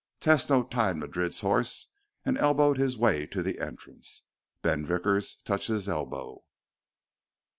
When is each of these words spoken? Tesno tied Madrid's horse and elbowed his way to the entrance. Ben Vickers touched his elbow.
Tesno 0.19 0.63
tied 0.67 0.97
Madrid's 0.97 1.41
horse 1.41 1.89
and 2.25 2.35
elbowed 2.39 2.79
his 2.79 2.97
way 2.97 3.27
to 3.27 3.43
the 3.43 3.59
entrance. 3.59 4.23
Ben 4.63 4.83
Vickers 4.83 5.35
touched 5.45 5.67
his 5.67 5.87
elbow. 5.87 6.43